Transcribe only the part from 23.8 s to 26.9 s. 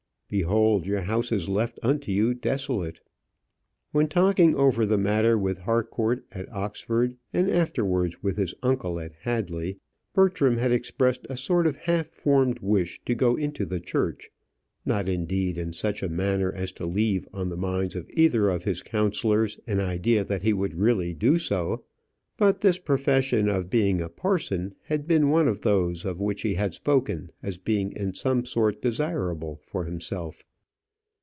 a parson had been one of those of which he had